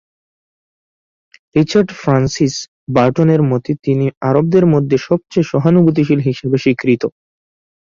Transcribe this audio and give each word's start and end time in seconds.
Richard 1.55 1.89
Francis 1.99 2.53
বার্টনের 2.95 3.41
মতে 3.51 3.71
তিনি 3.85 4.05
আরবদের 4.21 4.65
মধ্যে 4.73 4.97
সবচেয়ে 5.07 5.49
সহানুভূতিশীল 5.51 6.19
হিসাবে 6.27 6.57
স্বীকৃত। 6.63 7.03